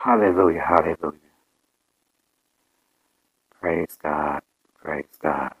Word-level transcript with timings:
Hallelujah, 0.00 0.62
hallelujah. 0.66 1.20
Praise 3.60 3.98
God, 4.02 4.40
praise 4.82 5.06
God. 5.22 5.54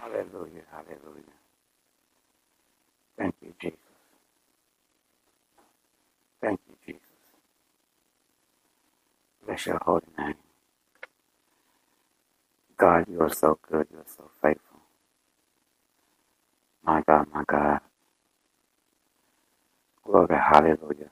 Hallelujah, 0.00 0.62
hallelujah. 0.72 1.24
Thank 3.18 3.36
you, 3.42 3.54
Jesus. 3.60 3.78
Thank 6.42 6.60
you, 6.68 6.76
Jesus. 6.86 7.02
Bless 9.46 9.66
your 9.66 9.80
holy 9.84 10.02
name. 10.18 10.34
God, 12.78 13.06
you 13.10 13.20
are 13.22 13.30
so 13.34 13.58
good. 13.70 13.88
You 13.92 13.98
are 14.00 14.06
so 14.06 14.30
faithful. 14.42 14.80
My 16.84 17.02
God, 17.06 17.28
my 17.34 17.44
God. 17.46 17.80
Glory, 20.04 20.36
hallelujah. 20.36 21.10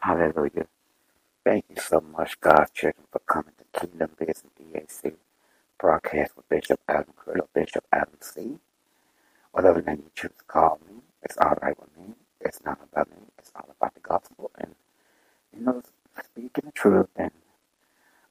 Hallelujah. 0.00 0.68
Thank 1.44 1.66
you 1.70 1.76
so 1.82 2.00
much, 2.00 2.40
God, 2.40 2.66
children, 2.74 3.06
for 3.12 3.20
coming 3.20 3.52
to 3.58 3.80
Kingdom 3.80 4.10
Business 4.18 4.52
BAC 4.58 5.14
broadcast 5.80 6.36
with 6.36 6.48
Bishop 6.48 6.80
Adam 6.88 7.14
Criddle, 7.18 7.48
Bishop 7.54 7.84
Adam 7.92 8.14
C. 8.20 8.58
Whatever 9.52 9.82
name 9.82 9.98
you 10.04 10.10
choose 10.14 10.32
to 10.38 10.44
call 10.46 10.80
me, 10.88 10.96
it's 11.22 11.36
all 11.38 11.56
right 11.62 11.78
with 11.80 11.96
me. 11.98 12.14
It's 12.40 12.60
not 12.64 12.80
about 12.92 13.10
me. 13.10 13.18
It's 13.38 13.52
all 13.56 13.68
about 13.80 13.94
the 13.94 14.00
gospel 14.00 14.50
and, 14.58 14.74
you 15.56 15.62
know, 15.64 15.82
speaking 16.24 16.64
the 16.66 16.72
truth. 16.72 17.08
And 17.16 17.32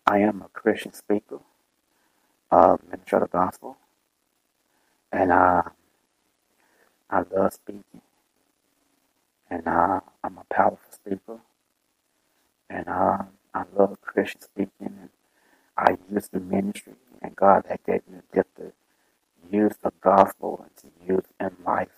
I 0.07 0.19
am 0.19 0.41
a 0.43 0.49
Christian 0.49 0.93
speaker, 0.93 1.39
uh, 2.55 2.77
minister 2.91 3.17
of 3.17 3.23
the 3.23 3.27
gospel. 3.29 3.77
And 5.11 5.31
uh, 5.31 5.63
I 7.09 7.23
love 7.35 7.53
speaking. 7.53 8.01
And 9.49 9.67
uh, 9.67 10.01
I'm 10.23 10.37
a 10.39 10.45
powerful 10.53 10.79
speaker. 10.91 11.39
And 12.69 12.87
uh, 12.89 13.23
I 13.53 13.63
love 13.77 14.01
Christian 14.01 14.41
speaking. 14.41 14.71
And 14.81 15.09
I 15.77 15.97
use 16.13 16.29
the 16.29 16.39
ministry. 16.41 16.95
And 17.21 17.35
God 17.35 17.65
that 17.69 17.85
gave 17.85 18.01
me 18.07 18.19
the 18.31 18.35
gift 18.37 18.55
to 18.57 18.73
use 19.51 19.73
the 19.83 19.93
gospel 20.01 20.65
and 20.65 20.77
to 20.77 21.13
use 21.13 21.25
in 21.39 21.51
life. 21.65 21.89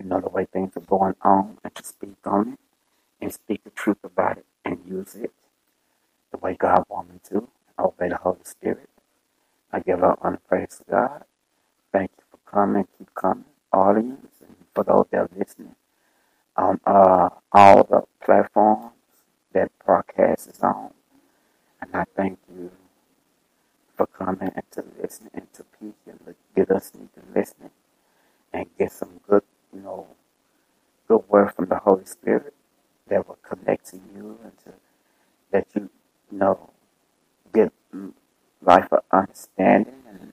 You 0.00 0.06
know, 0.06 0.20
the 0.20 0.30
way 0.30 0.46
things 0.52 0.76
are 0.76 0.80
going 0.80 1.16
on 1.22 1.58
and 1.64 1.74
to 1.76 1.84
speak 1.84 2.16
on 2.26 2.54
it 2.54 2.60
and 3.20 3.32
speak 3.32 3.64
the 3.64 3.70
truth 3.70 3.98
about 4.04 4.38
it 4.38 4.46
and 4.64 4.78
use 4.88 5.14
it 5.16 5.32
the 6.32 6.38
way 6.38 6.56
God 6.58 6.84
wants 6.90 7.12
me 7.12 7.20
to 7.30 7.38
and 7.38 7.86
obey 7.86 8.10
the 8.10 8.18
Holy 8.18 8.40
Spirit. 8.44 8.89
I 9.72 9.80
give 9.80 10.02
up 10.04 10.18
on 10.22 10.38
praise 10.48 10.82
God. 10.90 11.24
Thank 11.92 12.12
you 12.18 12.24
for 12.30 12.50
coming. 12.50 12.86
Keep 12.98 13.14
coming, 13.14 13.44
audience, 13.72 14.36
and 14.46 14.56
for 14.74 14.84
those 14.84 15.06
that 15.12 15.18
are 15.18 15.30
listening 15.36 15.76
on 16.56 16.80
uh, 16.86 17.30
all 17.52 17.84
the 17.84 18.02
platforms 18.24 18.92
that 19.54 19.70
broadcast 19.84 20.48
is 20.48 20.60
on. 20.62 20.92
And 21.82 21.94
I 21.94 22.04
thank 22.16 22.38
you 22.54 22.72
for 23.96 24.06
coming 24.06 24.50
and 24.54 24.64
to 24.72 24.84
listen 25.02 25.30
and 25.34 25.52
to 25.54 25.64
peek 25.80 25.94
and 26.06 26.20
get 26.56 26.70
us 26.70 26.92
into 26.94 27.20
listening 27.34 27.70
and 28.52 28.66
get 28.78 28.92
some 28.92 29.20
good, 29.28 29.42
you 29.74 29.80
know, 29.82 30.08
good 31.08 31.22
word 31.28 31.54
from 31.54 31.66
the 31.66 31.78
Holy 31.78 32.06
Spirit 32.06 32.54
that 33.08 33.28
will 33.28 33.38
connect 33.42 33.90
to 33.90 33.96
you 34.14 34.38
and 34.44 34.52
to 34.64 34.72
that 35.52 35.66
you, 35.74 35.90
you 36.32 36.38
know 36.38 36.70
get 37.54 37.72
life 38.62 38.88
of 38.92 39.04
understanding 39.12 40.02
and 40.08 40.32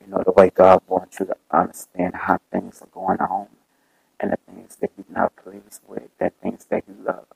you 0.00 0.08
know 0.08 0.22
the 0.24 0.32
way 0.32 0.50
God 0.54 0.82
wants 0.88 1.20
you 1.20 1.26
to 1.26 1.36
understand 1.50 2.14
how 2.14 2.38
things 2.52 2.82
are 2.82 2.88
going 2.88 3.20
on 3.20 3.48
and 4.20 4.32
the 4.32 4.38
things 4.52 4.76
that 4.76 4.90
He's 4.96 5.06
not 5.10 5.36
pleased 5.36 5.82
with, 5.86 6.08
the 6.18 6.30
things 6.42 6.66
that 6.70 6.84
He 6.86 6.94
loves. 7.04 7.26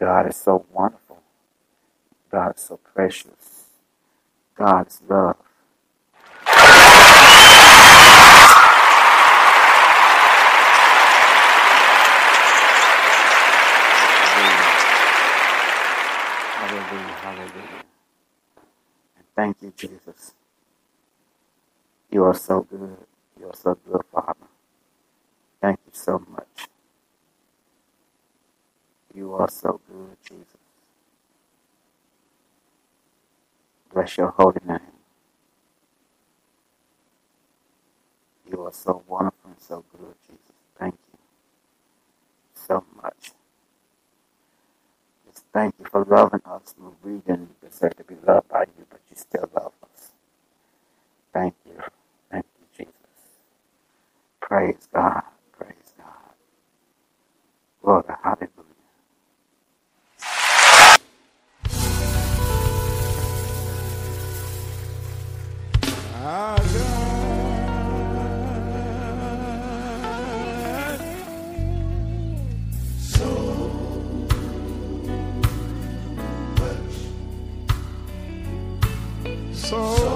God 0.00 0.28
is 0.28 0.36
so 0.36 0.66
wonderful. 0.72 1.20
God 2.30 2.56
is 2.56 2.62
so 2.62 2.78
precious. 2.78 3.66
God 4.56 4.88
is 4.88 5.02
love. 5.08 5.36
Hallelujah, 16.46 17.14
hallelujah. 17.22 17.85
Thank 19.36 19.58
you, 19.62 19.74
Jesus. 19.76 20.34
You 22.10 22.24
are 22.24 22.34
so 22.34 22.62
good. 22.62 22.98
You 23.40 23.48
are 23.48 23.56
so 23.56 23.78
good, 23.90 24.02
Father. 24.12 24.48
Thank 25.60 25.80
you 25.86 25.92
so 25.94 26.22
much. 26.30 26.68
You 29.14 29.34
are 29.34 29.50
so 29.50 29.80
good, 29.88 30.16
Jesus. 30.24 30.56
Bless 33.92 34.18
your 34.18 34.30
holy 34.30 34.60
name. 34.66 34.80
You 38.50 38.62
are 38.64 38.72
so 38.72 39.02
wonderful 39.08 39.50
and 39.50 39.60
so 39.60 39.84
good, 39.92 40.14
Jesus. 40.26 40.52
Thank 40.78 40.94
you 40.94 41.18
so 42.54 42.84
much. 43.02 43.32
Thank 45.56 45.76
you 45.80 45.86
for 45.90 46.04
loving 46.06 46.42
us 46.46 46.76
when 46.78 46.92
we 47.04 47.20
didn't 47.22 47.60
deserve 47.62 47.96
to 47.98 48.04
be 48.04 48.16
loved 48.28 48.50
by 48.50 48.62
you, 48.78 48.86
but 48.90 49.00
you 49.10 49.16
still 49.16 49.50
love 49.56 49.72
us. 49.84 50.12
Thank 51.32 51.54
you. 51.66 51.78
Thank 52.30 52.46
you, 52.60 52.66
Jesus. 52.86 52.94
Praise 54.40 54.88
God. 54.94 55.22
Praise 55.58 55.92
God. 55.98 56.34
Lord, 57.82 58.06
hallelujah. 58.24 58.50
Ah, 66.14 66.56
soul. 79.66 80.15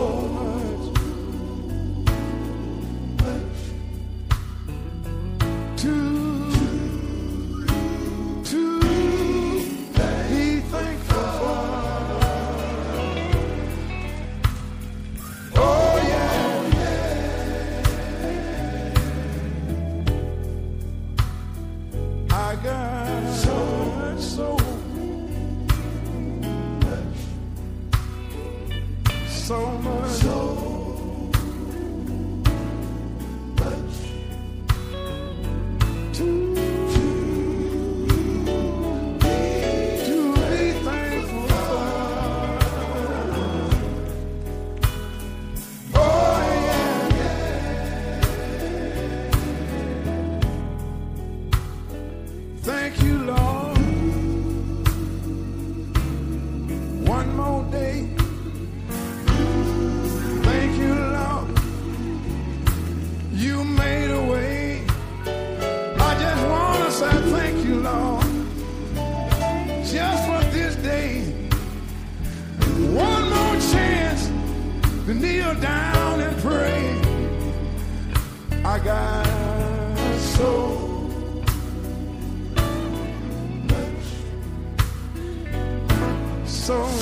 so 86.71 87.00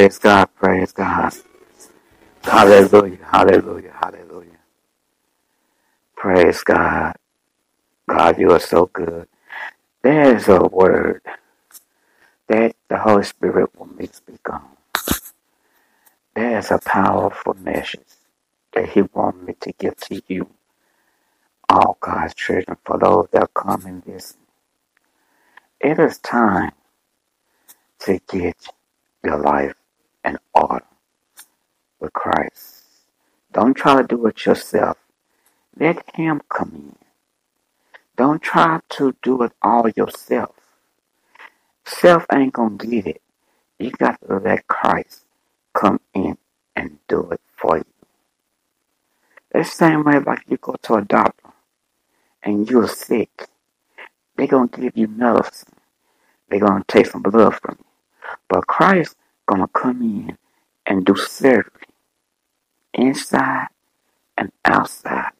praise 0.00 0.18
God, 0.18 0.46
praise 0.56 0.92
God. 0.92 1.34
Hallelujah, 2.42 3.18
hallelujah, 3.24 3.92
hallelujah. 4.00 4.58
Praise 6.16 6.62
God. 6.64 7.16
God, 8.08 8.38
you 8.38 8.52
are 8.52 8.60
so 8.60 8.86
good. 8.86 9.28
There's 10.02 10.48
a 10.48 10.60
word 10.64 11.22
that 12.48 12.76
the 12.88 12.98
Holy 12.98 13.24
Spirit 13.24 13.70
will 13.78 13.86
me 13.88 14.08
speak 14.12 14.48
on. 14.50 14.64
There's 16.34 16.70
a 16.70 16.78
powerful 16.78 17.54
message 17.54 18.00
that 18.74 18.90
He 18.90 19.02
wants 19.02 19.46
me 19.46 19.54
to 19.60 19.72
give 19.78 19.96
to 19.98 20.22
you, 20.28 20.50
all 21.68 21.98
God's 22.00 22.34
children, 22.34 22.78
for 22.84 22.98
those 22.98 23.28
that 23.32 23.54
come 23.54 23.86
in 23.86 24.02
this. 24.06 24.36
It 25.80 25.98
is 26.00 26.18
time 26.18 26.72
to 28.00 28.20
get 28.28 28.56
your 29.24 29.38
life 29.38 29.74
in 30.24 30.38
order 30.54 30.84
with 31.98 32.12
Christ. 32.12 32.84
Don't 33.52 33.74
try 33.74 34.00
to 34.00 34.06
do 34.06 34.26
it 34.26 34.46
yourself. 34.46 34.96
Let 35.78 36.04
Him 36.14 36.42
come 36.48 36.72
in. 36.74 36.96
Don't 38.16 38.42
try 38.42 38.80
to 38.90 39.16
do 39.22 39.42
it 39.42 39.52
all 39.62 39.88
yourself. 39.88 40.54
Self 41.84 42.26
ain't 42.32 42.52
gonna 42.52 42.76
get 42.76 43.06
it. 43.06 43.22
You 43.78 43.90
got 43.92 44.20
to 44.28 44.38
let 44.38 44.66
Christ 44.66 45.24
come 45.74 46.00
in 46.14 46.36
and 46.76 46.98
do 47.08 47.30
it 47.30 47.40
for 47.56 47.78
you. 47.78 47.84
The 49.52 49.64
same 49.64 50.04
way 50.04 50.18
like 50.18 50.44
you 50.48 50.58
go 50.58 50.76
to 50.82 50.94
a 50.94 51.02
doctor 51.02 51.50
and 52.42 52.68
you're 52.70 52.88
sick, 52.88 53.48
they're 54.36 54.46
gonna 54.46 54.68
give 54.68 54.96
you 54.96 55.08
medicine. 55.08 55.74
They're 56.48 56.60
gonna 56.60 56.84
take 56.86 57.06
some 57.06 57.22
blood 57.22 57.54
from 57.56 57.76
you. 57.78 57.86
But 58.48 58.66
Christ 58.66 59.16
gonna 59.50 59.68
come 59.68 60.02
in 60.02 60.38
and 60.86 61.06
do 61.06 61.16
surgery 61.16 61.72
inside 62.94 63.68
and 64.38 64.52
outside. 64.64 65.32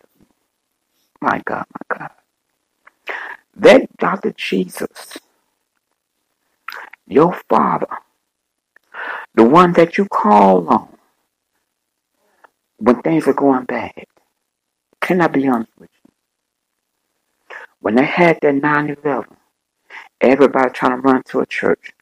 My 1.20 1.42
God, 1.46 1.66
my 1.90 1.98
God. 1.98 2.10
That 3.56 3.96
Dr. 3.98 4.32
Jesus, 4.32 5.18
your 7.08 7.34
Father, 7.48 7.88
the 9.34 9.44
one 9.44 9.72
that 9.74 9.98
you 9.98 10.06
call 10.06 10.68
on 10.68 10.98
when 12.78 13.02
things 13.02 13.28
are 13.28 13.34
going 13.34 13.64
bad, 13.66 14.06
can 15.00 15.20
I 15.20 15.28
be 15.28 15.48
honest 15.48 15.72
with 15.78 15.90
you? 16.04 16.10
When 17.80 17.96
they 17.96 18.06
had 18.06 18.38
that 18.42 18.54
9 18.54 18.96
11, 19.04 19.36
everybody 20.20 20.70
trying 20.70 20.92
to 20.92 21.08
run 21.08 21.22
to 21.24 21.40
a 21.40 21.46
church. 21.46 21.92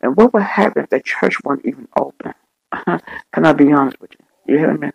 And 0.00 0.16
what 0.16 0.32
would 0.32 0.42
happen 0.42 0.84
if 0.84 0.90
the 0.90 1.00
church 1.00 1.36
wasn't 1.44 1.66
even 1.66 1.88
open? 1.98 2.34
Uh-huh. 2.72 2.98
can 3.32 3.44
I 3.44 3.52
be 3.52 3.72
honest 3.72 4.00
with 4.00 4.12
you? 4.12 4.54
You 4.54 4.58
hear 4.58 4.76
me? 4.76 4.90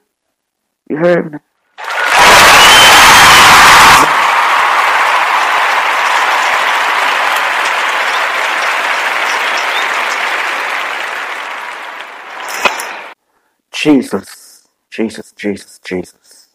You 0.90 0.98
heard 0.98 1.32
me? 1.32 1.40
Jesus, 13.72 14.68
Jesus, 14.90 15.32
Jesus, 15.34 15.80
Jesus. 15.80 16.48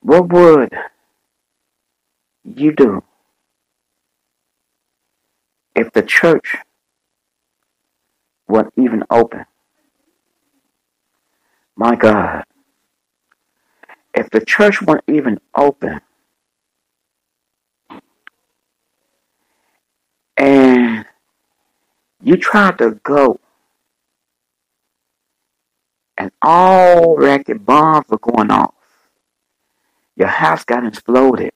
What 0.00 0.28
would 0.30 0.72
you 2.42 2.72
do 2.72 3.04
if 5.76 5.92
the 5.92 6.02
church 6.02 6.56
wasn't 8.48 8.74
even 8.76 9.04
open? 9.10 9.44
My 11.76 11.96
God. 11.96 12.44
If 14.14 14.30
the 14.30 14.44
church 14.44 14.80
weren't 14.80 15.04
even 15.08 15.40
open 15.56 16.00
and 20.36 21.04
you 22.22 22.36
tried 22.36 22.78
to 22.78 22.92
go 23.02 23.40
and 26.16 26.30
all 26.42 27.16
racket 27.16 27.64
bombs 27.66 28.06
were 28.08 28.18
going 28.18 28.52
off, 28.52 28.74
your 30.16 30.28
house 30.28 30.64
got 30.64 30.86
exploded, 30.86 31.52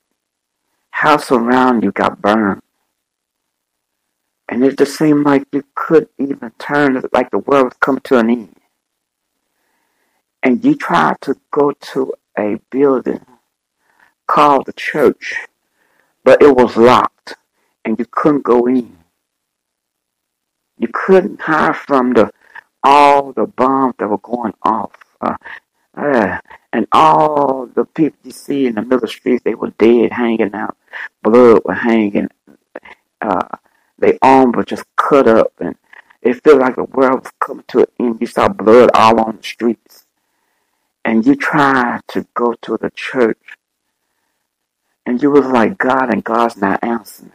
house 0.90 1.30
around 1.30 1.84
you 1.84 1.92
got 1.92 2.20
burned, 2.20 2.62
and 4.48 4.64
it 4.64 4.78
just 4.78 4.96
seemed 4.96 5.24
like 5.24 5.44
you 5.52 5.64
couldn't 5.74 6.10
even 6.18 6.50
turn, 6.58 7.02
like 7.12 7.30
the 7.30 7.38
world 7.38 7.64
was 7.64 7.74
coming 7.80 8.00
to 8.04 8.18
an 8.18 8.30
end. 8.30 8.56
And 10.42 10.64
you 10.64 10.74
tried 10.74 11.20
to 11.22 11.36
go 11.50 11.72
to 11.72 12.14
a 12.38 12.58
building 12.70 13.24
called 14.26 14.66
the 14.66 14.72
church, 14.72 15.34
but 16.24 16.40
it 16.42 16.54
was 16.54 16.76
locked 16.76 17.34
and 17.84 17.98
you 17.98 18.06
couldn't 18.10 18.44
go 18.44 18.66
in. 18.66 18.96
You 20.78 20.88
couldn't 20.92 21.40
hide 21.40 21.76
from 21.76 22.12
the 22.12 22.30
all 22.82 23.32
the 23.32 23.46
bombs 23.46 23.94
that 23.98 24.08
were 24.08 24.18
going 24.18 24.54
off. 24.62 24.92
Uh, 25.20 25.36
uh, 25.96 26.38
and 26.72 26.86
all 26.92 27.66
the 27.74 27.84
people 27.84 28.18
you 28.22 28.30
see 28.30 28.66
in 28.66 28.76
the 28.76 28.82
middle 28.82 28.96
of 28.96 29.00
the 29.02 29.08
streets, 29.08 29.42
they 29.42 29.56
were 29.56 29.72
dead, 29.78 30.12
hanging 30.12 30.54
out. 30.54 30.76
Blood 31.22 31.62
was 31.64 31.78
hanging. 31.78 32.28
Uh, 33.20 33.48
their 33.98 34.18
arms 34.22 34.56
were 34.56 34.64
just 34.64 34.84
cut 34.96 35.26
up, 35.26 35.52
and 35.60 35.76
it 36.22 36.42
felt 36.42 36.60
like 36.60 36.76
the 36.76 36.84
world 36.84 37.24
was 37.24 37.32
coming 37.40 37.64
to 37.68 37.80
an 37.80 37.86
end. 37.98 38.20
You 38.20 38.26
saw 38.26 38.48
blood 38.48 38.90
all 38.94 39.20
on 39.20 39.36
the 39.36 39.42
streets 39.42 40.06
and 41.04 41.24
you 41.24 41.34
tried 41.34 42.00
to 42.08 42.26
go 42.34 42.54
to 42.60 42.76
the 42.76 42.90
church 42.90 43.56
and 45.06 45.22
you 45.22 45.30
was 45.30 45.46
like 45.46 45.78
God 45.78 46.12
and 46.12 46.22
God's 46.22 46.58
not 46.58 46.84
answering. 46.84 47.32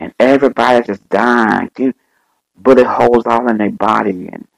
And 0.00 0.12
everybody 0.18 0.84
just 0.84 1.08
dying, 1.08 1.70
getting 1.74 1.94
bullet 2.56 2.86
holes 2.86 3.26
all 3.26 3.48
in 3.48 3.58
their 3.58 3.70
body 3.70 4.28
and 4.32 4.48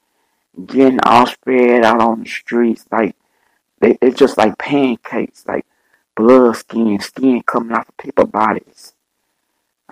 getting 0.66 1.00
all 1.04 1.26
spread 1.26 1.84
out 1.84 2.00
on 2.00 2.22
the 2.22 2.28
streets. 2.28 2.86
Like 2.90 3.16
they, 3.80 3.98
it's 4.00 4.18
just 4.18 4.38
like 4.38 4.56
pancakes, 4.56 5.44
like 5.46 5.66
blood 6.16 6.56
skin, 6.56 7.00
skin 7.00 7.42
coming 7.42 7.76
off 7.76 7.88
of 7.88 7.96
people's 7.98 8.30
bodies. 8.30 8.94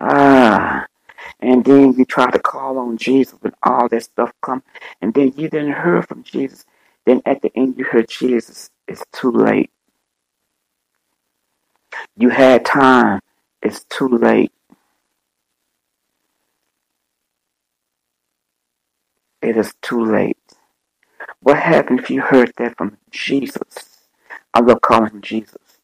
Ah. 0.01 0.87
And 1.41 1.65
then 1.65 1.95
you 1.95 2.05
try 2.05 2.31
to 2.31 2.39
call 2.39 2.79
on 2.79 2.97
Jesus 2.99 3.35
when 3.41 3.55
all 3.63 3.89
that 3.89 4.05
stuff 4.05 4.33
come, 4.43 4.63
and 5.03 5.15
then 5.15 5.33
you 5.37 5.49
didn't 5.49 5.69
hear 5.75 6.03
from 6.03 6.23
Jesus. 6.23 6.65
Then 7.07 7.23
at 7.27 7.43
the 7.43 7.53
end, 7.57 7.77
you 7.79 7.85
heard 7.85 8.09
Jesus, 8.09 8.71
it's 8.89 9.05
too 9.13 9.31
late. 9.33 9.71
You 12.17 12.31
had 12.31 12.65
time, 12.65 13.21
it's 13.63 13.85
too 13.85 14.09
late. 14.09 14.53
It 19.43 19.57
is 19.57 19.75
too 19.83 20.05
late. 20.05 20.39
What 21.41 21.59
happened 21.59 22.01
if 22.01 22.11
you 22.11 22.23
heard 22.23 22.53
that 22.59 22.77
from 22.77 22.99
Jesus? 23.11 24.09
I 24.55 24.61
love 24.61 24.81
calling 24.83 25.13
him 25.13 25.23
Jesus. 25.23 25.79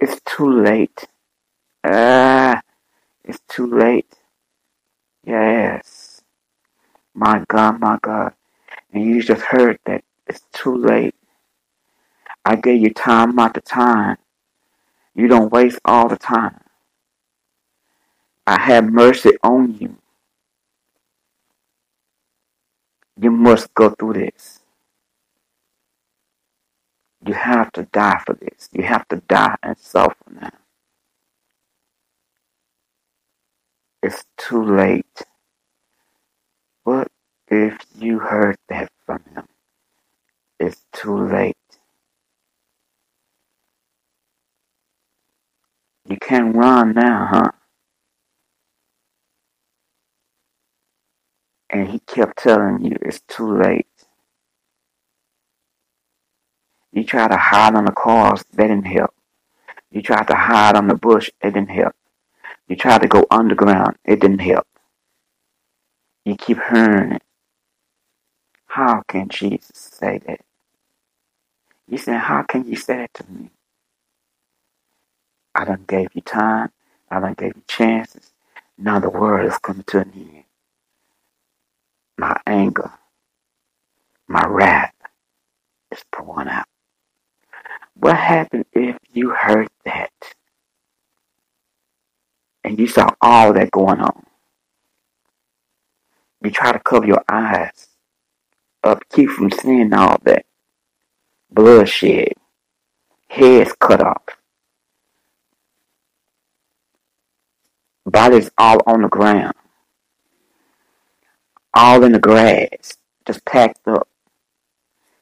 It's 0.00 0.20
too 0.24 0.50
late. 0.62 1.06
Ah, 1.84 2.62
it's 3.26 3.40
too 3.48 3.66
late. 3.66 4.14
Yes. 5.24 6.22
My 7.14 7.44
God, 7.48 7.80
my 7.80 7.98
God. 8.02 8.34
And 8.92 9.04
you 9.04 9.22
just 9.22 9.42
heard 9.42 9.78
that 9.86 10.04
it's 10.26 10.42
too 10.52 10.76
late. 10.76 11.14
I 12.44 12.56
gave 12.56 12.82
you 12.82 12.92
time 12.94 13.38
after 13.38 13.60
time. 13.60 14.18
You 15.14 15.28
don't 15.28 15.52
waste 15.52 15.80
all 15.84 16.08
the 16.08 16.16
time. 16.16 16.60
I 18.46 18.60
have 18.60 18.84
mercy 18.84 19.32
on 19.42 19.76
you. 19.78 19.96
You 23.20 23.30
must 23.30 23.74
go 23.74 23.90
through 23.90 24.14
this. 24.14 24.60
You 27.26 27.34
have 27.34 27.72
to 27.72 27.84
die 27.84 28.22
for 28.26 28.34
this. 28.34 28.68
You 28.72 28.84
have 28.84 29.08
to 29.08 29.16
die 29.28 29.56
and 29.62 29.76
suffer 29.78 30.16
now. 30.30 30.50
It's 34.02 34.24
too 34.36 34.62
late. 34.64 35.22
What 36.84 37.08
if 37.48 37.78
you 37.98 38.20
heard 38.20 38.56
that 38.68 38.90
from 39.04 39.22
him? 39.34 39.46
It's 40.60 40.84
too 40.92 41.28
late. 41.28 41.56
You 46.08 46.16
can't 46.18 46.54
run 46.54 46.94
now, 46.94 47.28
huh? 47.30 47.50
And 51.70 51.88
he 51.88 51.98
kept 52.00 52.38
telling 52.38 52.84
you 52.84 52.96
it's 53.02 53.20
too 53.28 53.58
late. 53.58 53.86
You 56.92 57.04
try 57.04 57.28
to 57.28 57.36
hide 57.36 57.74
on 57.74 57.84
the 57.84 57.92
cars, 57.92 58.44
that 58.52 58.68
didn't 58.68 58.86
help. 58.86 59.14
You 59.90 60.02
tried 60.02 60.28
to 60.28 60.36
hide 60.36 60.76
on 60.76 60.88
the 60.88 60.94
bush, 60.94 61.30
it 61.42 61.54
didn't 61.54 61.70
help. 61.70 61.94
You 62.68 62.76
tried 62.76 63.02
to 63.02 63.08
go 63.08 63.24
underground, 63.30 63.96
it 64.04 64.20
didn't 64.20 64.40
help. 64.40 64.66
You 66.24 66.36
keep 66.36 66.58
hearing 66.70 67.12
it. 67.12 67.22
How 68.66 69.02
can 69.08 69.28
Jesus 69.28 69.76
say 69.76 70.20
that? 70.26 70.40
You 71.88 71.98
say, 71.98 72.14
how 72.14 72.42
can 72.42 72.66
you 72.66 72.76
say 72.76 72.96
that 72.96 73.14
to 73.14 73.24
me? 73.30 73.50
I 75.54 75.64
done 75.64 75.84
gave 75.88 76.08
you 76.14 76.22
time. 76.22 76.72
I 77.10 77.20
done 77.20 77.34
gave 77.34 77.56
you 77.56 77.62
chances. 77.68 78.32
Now 78.78 78.98
the 79.00 79.10
world 79.10 79.50
is 79.50 79.58
coming 79.58 79.84
to 79.88 80.00
an 80.00 80.12
end. 80.14 80.44
My 82.18 82.38
anger, 82.46 82.92
my 84.28 84.46
wrath 84.46 84.94
is 85.92 86.04
pouring 86.12 86.48
out. 86.48 86.66
What 87.94 88.16
happened 88.16 88.66
if 88.72 88.96
you 89.12 89.30
heard 89.30 89.68
that 89.84 90.12
and 92.66 92.78
you 92.80 92.88
saw 92.88 93.08
all 93.22 93.52
that 93.52 93.70
going 93.70 94.00
on? 94.00 94.26
You 96.42 96.50
try 96.50 96.72
to 96.72 96.80
cover 96.80 97.06
your 97.06 97.22
eyes 97.28 97.88
up, 98.84 99.02
keep 99.08 99.30
from 99.30 99.50
seeing 99.50 99.94
all 99.94 100.18
that 100.24 100.44
bloodshed, 101.50 102.34
heads 103.28 103.72
cut 103.80 104.02
off, 104.02 104.22
bodies 108.04 108.50
all 108.58 108.78
on 108.86 109.02
the 109.02 109.08
ground, 109.08 109.54
all 111.72 112.02
in 112.04 112.12
the 112.12 112.18
grass, 112.18 112.96
just 113.26 113.44
packed 113.44 113.86
up, 113.86 114.08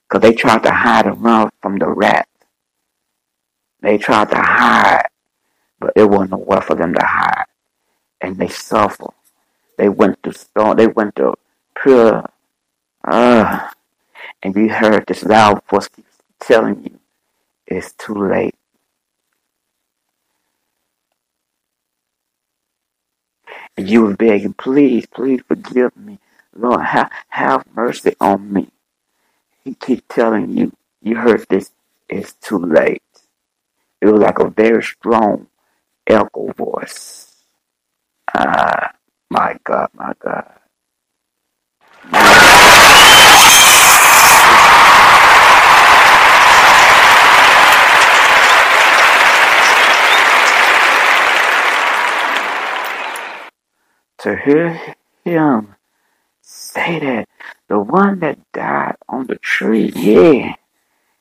because 0.08 0.22
they 0.22 0.32
tried 0.32 0.62
to 0.62 0.70
hide 0.70 1.06
and 1.06 1.22
run 1.22 1.50
from 1.60 1.78
the 1.78 1.88
rat. 1.88 2.28
They 3.80 3.98
tried 3.98 4.30
to 4.30 4.36
hide, 4.38 5.08
but 5.84 5.92
it 5.96 6.08
wasn't 6.08 6.30
nowhere 6.30 6.62
for 6.62 6.74
them 6.76 6.94
to 6.94 7.04
hide, 7.04 7.44
and 8.22 8.38
they 8.38 8.48
suffered. 8.48 9.12
They 9.76 9.90
went 9.90 10.22
to 10.22 10.32
storm. 10.32 10.78
They 10.78 10.86
went 10.86 11.16
to 11.16 11.34
pure. 11.78 12.24
Uh, 13.06 13.68
and 14.42 14.56
you 14.56 14.70
heard 14.70 15.04
this 15.06 15.24
loud 15.24 15.60
voice 15.68 15.90
telling 16.40 16.84
you 16.84 16.98
it's 17.66 17.92
too 17.92 18.14
late. 18.14 18.54
And 23.76 23.86
you 23.90 24.04
were 24.04 24.16
begging, 24.16 24.54
please, 24.54 25.04
please 25.04 25.42
forgive 25.46 25.94
me. 25.98 26.18
Lord, 26.56 26.80
have, 26.80 27.10
have 27.28 27.66
mercy 27.76 28.16
on 28.22 28.50
me. 28.50 28.68
He 29.62 29.74
keep 29.74 30.08
telling 30.08 30.56
you, 30.56 30.72
you 31.02 31.16
heard 31.16 31.44
this, 31.50 31.72
it's 32.08 32.32
too 32.32 32.58
late. 32.58 33.02
It 34.00 34.06
was 34.06 34.22
like 34.22 34.38
a 34.38 34.48
very 34.48 34.82
strong 34.82 35.48
echo 36.06 36.52
voice. 36.52 37.32
Ah, 38.34 38.92
my 39.30 39.56
God, 39.64 39.90
my 39.94 40.12
God. 40.20 40.52
To 54.18 54.36
hear 54.36 54.96
him 55.24 55.76
say 56.42 57.00
that, 57.00 57.28
the 57.68 57.78
one 57.80 58.20
that 58.20 58.38
died 58.52 58.96
on 59.08 59.26
the 59.28 59.36
tree, 59.36 59.92
yeah, 59.96 60.54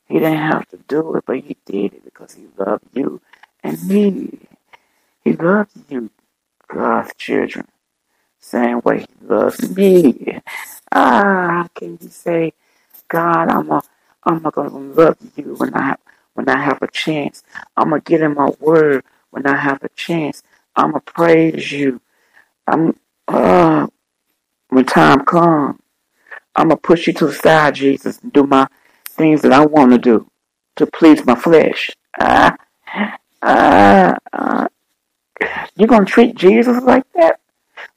he 0.08 0.16
didn't 0.20 0.38
have 0.40 0.68
to 0.70 0.78
do 0.88 1.16
it, 1.16 1.26
but 1.28 1.38
he 1.38 1.58
did 1.66 1.94
it 1.96 2.06
because 2.06 2.36
he 2.36 2.48
loved 2.58 2.86
you 2.94 3.22
and 3.64 3.88
me. 3.88 4.43
He 5.24 5.34
loves 5.34 5.74
you, 5.90 6.10
God's 6.68 7.14
children, 7.18 7.68
same 8.40 8.82
way 8.82 9.02
he 9.02 9.26
loves 9.28 9.76
me. 9.76 10.40
Ah, 10.92 11.68
can 11.76 11.98
you 12.02 12.10
say, 12.10 12.54
God, 13.10 13.50
I'm 13.50 13.72
a, 13.72 13.82
I'm 14.26 14.46
a 14.46 14.52
gonna 14.52 14.78
love 14.78 15.18
you 15.36 15.56
when 15.58 15.74
I 15.74 15.84
have, 15.84 16.00
when 16.36 16.50
I 16.50 16.60
have 16.60 16.82
a 16.82 16.88
chance. 16.88 17.44
I'm 17.78 17.90
gonna 17.90 18.02
get 18.02 18.22
in 18.22 18.36
my 18.36 18.52
word 18.60 19.04
when 19.32 19.46
I 19.48 19.58
have 19.58 19.84
a 19.84 19.90
chance. 19.90 20.44
I'm 20.76 20.92
gonna 20.92 21.02
praise 21.02 21.72
you. 21.72 22.02
I'm, 22.68 22.98
uh, 23.28 23.88
when 24.70 24.86
time 24.86 25.26
comes, 25.26 25.80
I'm 26.56 26.70
gonna 26.70 26.78
push 26.78 27.08
you 27.08 27.14
to 27.14 27.28
the 27.28 27.34
side, 27.34 27.76
Jesus, 27.76 28.20
and 28.22 28.34
do 28.34 28.46
my 28.46 28.68
things 29.10 29.42
that 29.44 29.54
I 29.54 29.66
want 29.66 29.92
to 29.94 29.98
do 30.00 30.30
to 30.78 30.88
please 30.88 31.26
my 31.26 31.36
flesh. 31.36 31.92
Ah, 32.20 32.56
ah, 33.44 34.16
ah. 34.34 34.68
You 35.76 35.88
gonna 35.88 36.06
treat 36.06 36.36
Jesus 36.36 36.82
like 36.84 37.06
that? 37.14 37.40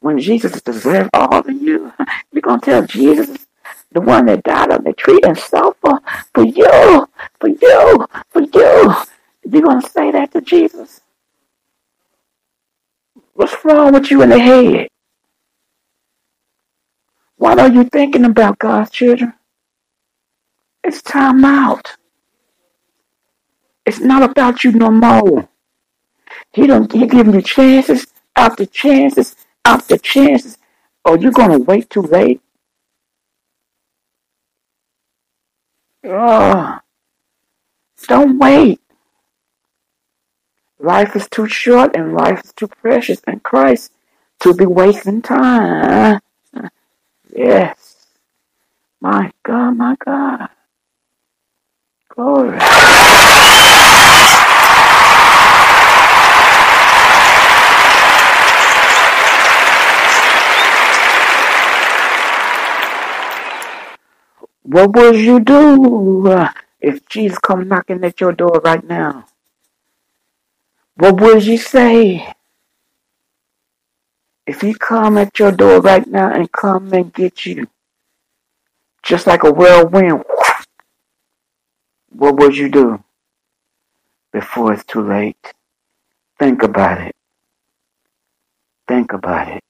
When 0.01 0.19
Jesus 0.19 0.61
deserves 0.63 1.11
all 1.15 1.39
of 1.39 1.51
you, 1.51 1.93
you're 2.33 2.43
gonna 2.43 2.61
tell 2.61 2.87
Jesus, 2.87 3.47
the 3.93 4.01
one 4.01 4.27
that 4.27 4.43
died 4.43 4.71
on 4.71 4.85
the 4.85 4.93
tree 4.93 5.21
and 5.25 5.37
suffered 5.39 6.01
for 6.35 6.45
you, 6.45 7.09
for 7.41 7.49
you, 7.49 8.07
for 8.31 8.43
you. 8.43 8.95
You 9.51 9.63
gonna 9.63 9.83
say 9.83 10.11
that 10.13 10.33
to 10.33 10.41
Jesus? 10.41 11.01
What's 13.35 13.65
wrong 13.65 13.93
with 13.93 14.11
you 14.11 14.23
in 14.23 14.31
the 14.31 14.39
head? 14.39 14.89
What 17.37 17.59
are 17.59 17.69
you 17.69 17.85
thinking 17.85 18.25
about, 18.25 18.59
God's 18.59 18.91
children? 18.91 19.35
It's 20.83 21.03
time 21.03 21.45
out. 21.45 21.97
It's 23.85 24.01
not 24.01 24.23
about 24.23 24.65
you 24.65 24.73
no 24.73 24.91
more. 24.91 25.49
He 26.57 26.67
don't 26.67 26.91
he 26.91 27.07
giving 27.07 27.35
you 27.35 27.43
chances 27.43 28.07
after 28.35 28.65
chances 28.67 29.37
after 29.67 29.99
chances. 29.99 30.59
Are 31.05 31.19
you 31.19 31.31
gonna 31.31 31.59
wait 31.59 31.91
too 31.91 32.01
late? 32.01 32.41
Oh, 36.05 36.79
don't 38.09 38.39
wait. 38.39 38.81
Life 40.81 41.15
is 41.17 41.29
too 41.31 41.47
short 41.49 41.95
and 41.95 42.15
life 42.15 42.43
is 42.45 42.55
too 42.55 42.69
precious 42.69 43.21
in 43.27 43.41
Christ 43.41 43.93
to 44.41 44.55
be 44.55 44.67
wasting 44.67 45.23
time. 45.23 46.21
Yes. 47.37 47.97
My 49.01 49.33
God, 49.45 49.73
my 49.77 49.97
God. 50.05 50.49
Glory. 52.09 52.59
What 64.67 64.95
would 64.97 65.15
you 65.15 65.39
do 65.39 66.27
uh, 66.27 66.51
if 66.81 67.09
Jesus 67.09 67.39
come 67.39 67.69
knocking 67.69 68.03
at 68.03 68.21
your 68.21 68.33
door 68.33 68.61
right 68.65 68.83
now? 68.83 69.27
What 70.97 71.21
would 71.21 71.47
you 71.47 71.57
say 71.57 72.35
if 74.45 74.63
he 74.63 74.75
come 74.75 75.19
at 75.19 75.39
your 75.39 75.53
door 75.53 75.81
right 75.81 76.05
now 76.05 76.33
and 76.33 76.51
come 76.51 76.93
and 76.93 77.15
get 77.15 77.47
you? 77.47 77.69
Just 79.05 79.29
like 79.29 79.45
a 79.45 79.53
whirlwind, 79.53 80.25
what 82.09 82.35
would 82.35 82.57
you 82.57 82.69
do 82.69 83.05
before 84.33 84.73
it's 84.73 84.83
too 84.83 85.07
late? 85.07 85.55
Think 86.41 86.65
about 86.65 87.03
it. 87.03 87.15
Think 88.89 89.13
about 89.13 89.47
it. 89.49 89.63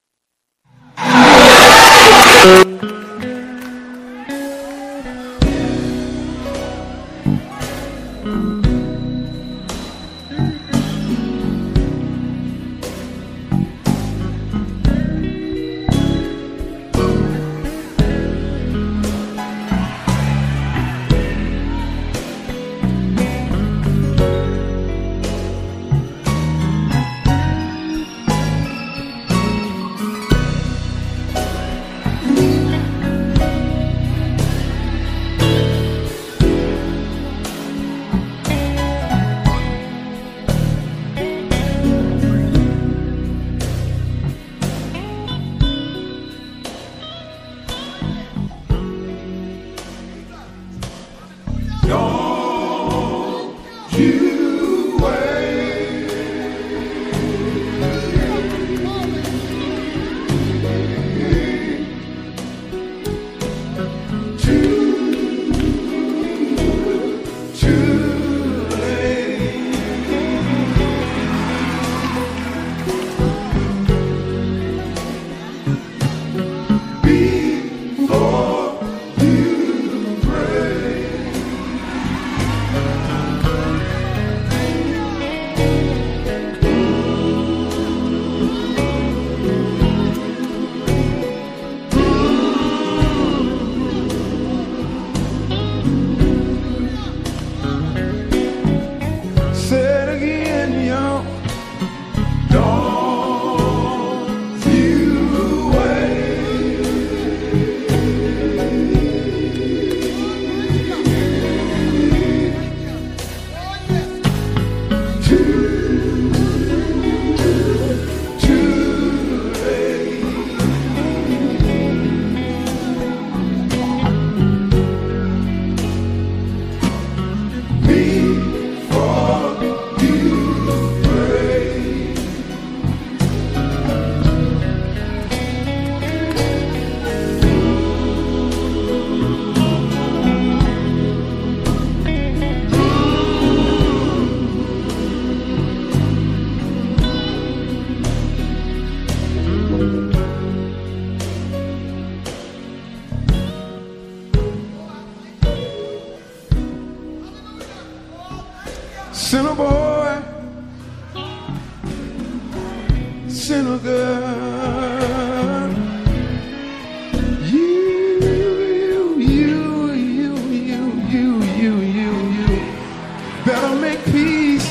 peace 174.13 174.69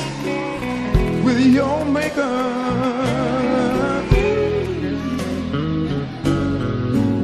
with 1.23 1.39
your 1.39 1.85
maker. 1.85 2.21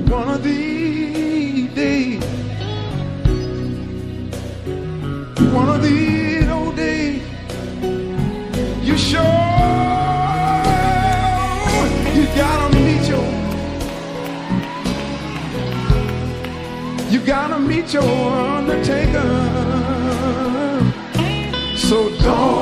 One 0.10 0.30
of 0.30 0.44
these 0.44 1.74
days, 1.74 2.24
one 5.54 5.70
of 5.70 5.82
these 5.84 6.48
old 6.50 6.76
days, 6.76 7.22
you 8.84 8.98
sure 8.98 9.22
you 12.16 12.26
gotta 12.36 12.76
meet 12.76 13.08
your, 13.12 13.28
you 17.12 17.20
gotta 17.26 17.60
meet 17.60 17.94
your 17.94 18.04
undertaker 18.04 19.41
go. 22.24 22.61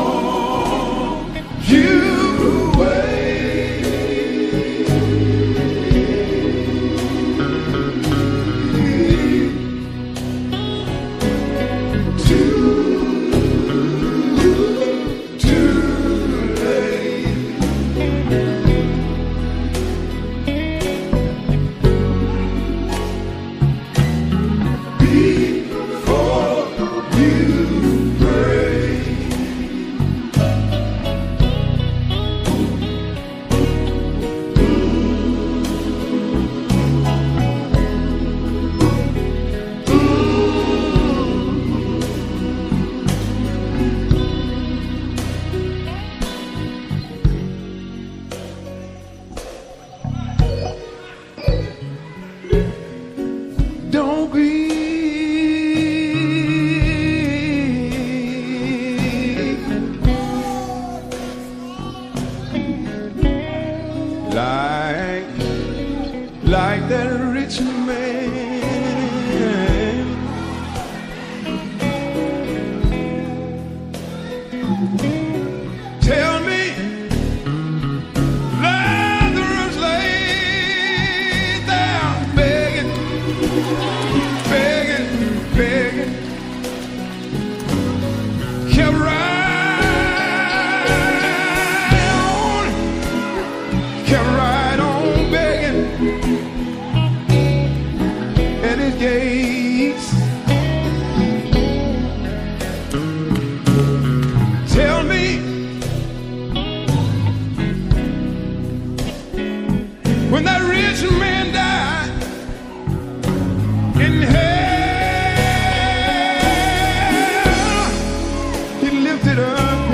lifted 119.09 119.39
up. 119.39 119.88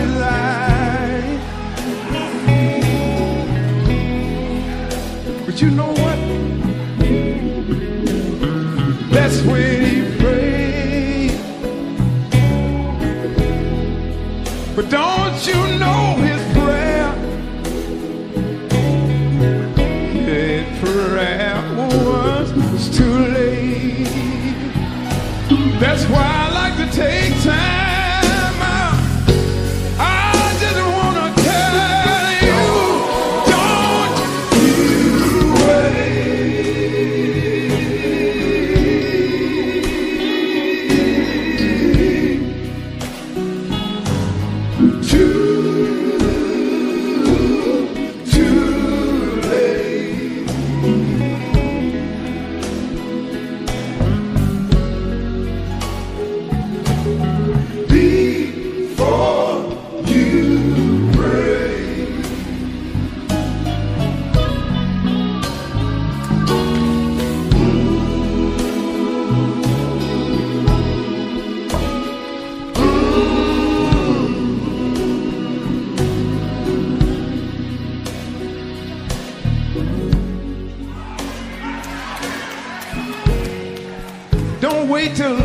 wait 84.86 85.16
till 85.16 85.38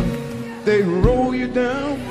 they 0.65 0.81
roll 0.81 1.33
you 1.35 1.47
down. 1.47 2.10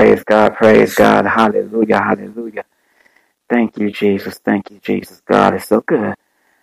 Praise 0.00 0.24
God, 0.24 0.54
praise 0.56 0.94
God, 0.94 1.26
hallelujah, 1.26 2.00
hallelujah. 2.00 2.64
Thank 3.50 3.76
you, 3.76 3.90
Jesus, 3.90 4.38
thank 4.38 4.70
you, 4.70 4.78
Jesus. 4.82 5.20
God 5.26 5.54
is 5.56 5.66
so 5.66 5.82
good. 5.82 6.14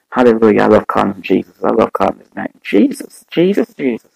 Hallelujah. 0.10 0.62
I 0.63 0.65
love 0.65 0.88
calling 0.88 1.13
him 1.13 1.21
Jesus. 1.21 1.54
I 1.63 1.69
love 1.69 1.93
calling 1.93 2.17
his 2.17 2.34
name. 2.36 2.47
Jesus, 2.63 3.26
Jesus, 3.30 3.76
Jesus. 3.76 4.10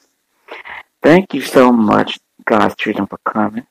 Thank 1.03 1.36
you 1.36 1.41
so 1.41 1.71
much, 1.71 2.19
God's 2.45 2.73
children, 2.75 3.05
for 3.05 3.19
coming 3.19 3.67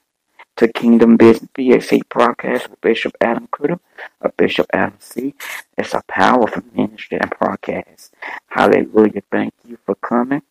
to 0.55 0.69
Kingdom 0.69 1.17
Business 1.17 1.51
BAC 1.53 2.09
broadcast 2.09 2.71
with 2.71 2.81
Bishop 2.81 3.17
Adam 3.21 3.49
Criddle 3.49 3.81
of 4.21 4.37
Bishop 4.37 4.69
Adam 4.73 4.99
C. 5.01 5.35
It's 5.77 5.95
a 5.95 6.03
powerful 6.07 6.63
ministry 6.73 7.19
and 7.21 7.35
broadcast. 7.41 8.15
Hallelujah. 8.47 9.23
Thank 9.33 9.55
you 9.67 9.79
for 9.85 9.97
coming. 9.97 10.43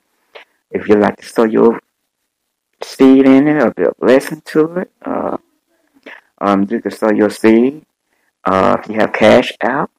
If 0.72 0.90
you'd 0.90 1.00
like 1.00 1.16
to 1.22 1.26
sow 1.26 1.46
your 1.46 1.80
seed 2.82 3.26
in 3.26 3.48
it 3.48 3.62
or 3.62 3.72
be 3.72 3.84
a 3.84 3.94
blessing 4.00 4.42
to 4.46 4.78
it, 4.78 4.92
uh, 5.06 5.38
um, 6.40 6.68
you 6.70 6.82
can 6.82 6.92
sow 6.92 7.12
your 7.12 7.30
seed. 7.30 7.86
Uh, 8.46 8.78
if 8.80 8.90
you 8.90 8.96
have 8.96 9.14
Cash 9.14 9.54
App, 9.62 9.92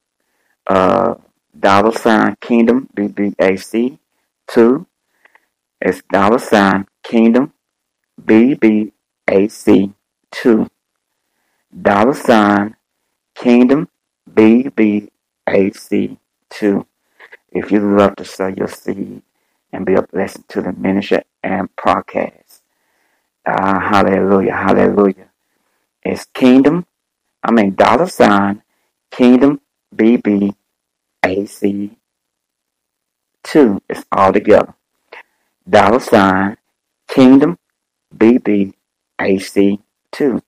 uh, 0.67 1.15
dollar 1.57 1.91
sign 1.91 2.35
Kingdom 2.41 2.89
BBAC 2.95 3.97
two. 4.47 4.85
It's 5.79 6.01
dollar 6.11 6.39
sign 6.39 6.87
Kingdom 7.03 7.53
BBAC 8.21 9.93
two. 10.31 10.67
Dollar 11.81 12.13
sign 12.13 12.75
Kingdom 13.35 13.89
BBAC 14.31 15.09
two. 16.49 16.85
If 17.51 17.71
you 17.71 17.79
love 17.79 18.15
to 18.17 18.25
sow 18.25 18.47
your 18.47 18.67
seed 18.67 19.21
and 19.73 19.85
be 19.85 19.95
a 19.95 20.01
blessing 20.01 20.45
to 20.49 20.61
the 20.61 20.73
ministry 20.73 21.21
and 21.43 21.69
podcast. 21.75 22.40
Uh, 23.45 23.79
hallelujah, 23.79 24.53
hallelujah. 24.53 25.29
It's 26.03 26.25
Kingdom, 26.33 26.85
I 27.43 27.51
mean 27.51 27.75
dollar 27.75 28.07
sign 28.07 28.61
Kingdom 29.09 29.61
BBAC 29.95 30.55
two. 33.43 33.81
It's 33.89 34.05
all 34.11 34.31
together. 34.31 34.73
Dollar 35.67 35.99
sign 35.99 36.57
Kingdom 37.07 37.57
BBAC 38.15 39.79
two. 40.11 40.41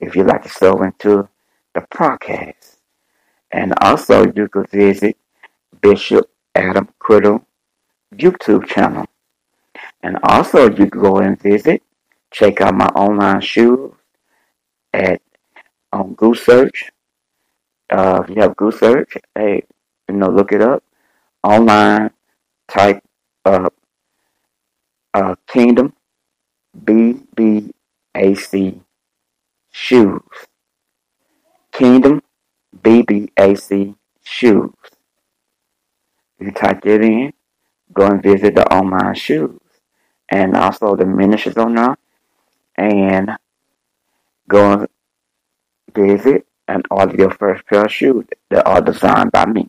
If 0.00 0.16
you'd 0.16 0.26
like 0.26 0.42
to 0.42 0.48
sow 0.48 0.82
into 0.82 1.28
the 1.74 1.80
podcast. 1.82 2.76
And 3.50 3.74
also 3.80 4.32
you 4.34 4.48
could 4.48 4.70
visit 4.70 5.16
Bishop 5.80 6.30
Adam 6.54 6.88
Criddle 7.00 7.44
YouTube 8.14 8.66
channel. 8.66 9.06
And 10.02 10.18
also 10.22 10.70
you 10.70 10.86
go 10.86 11.18
and 11.18 11.40
visit, 11.40 11.82
check 12.32 12.60
out 12.60 12.74
my 12.74 12.86
online 12.86 13.40
shoes 13.40 13.92
at 14.92 15.20
on 15.92 16.14
Google 16.14 16.34
Search. 16.34 16.90
Uh, 17.90 18.22
if 18.24 18.34
you 18.34 18.42
have 18.42 18.56
Google 18.56 18.78
Search, 18.78 19.16
hey, 19.34 19.62
you 20.08 20.14
know, 20.14 20.28
look 20.28 20.52
it 20.52 20.62
up 20.62 20.82
online. 21.42 22.10
Type 22.68 23.02
up 23.44 23.74
uh, 25.12 25.34
Kingdom 25.46 25.92
BBAC 26.84 28.80
shoes. 29.70 30.20
Kingdom 31.70 32.22
BBAC 32.80 33.94
shoes. 34.24 34.72
If 36.38 36.46
you 36.46 36.52
type 36.52 36.82
that 36.82 37.02
in, 37.02 37.32
go 37.92 38.06
and 38.06 38.22
visit 38.22 38.54
the 38.54 38.66
online 38.72 39.14
shoes 39.14 39.60
and 40.30 40.56
also 40.56 40.96
the 40.96 41.04
ministries 41.04 41.58
on 41.58 41.74
and 42.76 43.30
go 44.48 44.86
visit 45.94 46.46
and 46.68 46.84
order 46.90 47.16
your 47.16 47.30
first 47.30 47.66
pair 47.66 47.84
of 47.84 47.92
shoes 47.92 48.26
that 48.50 48.66
are 48.66 48.80
designed 48.80 49.32
by 49.32 49.46
me. 49.46 49.68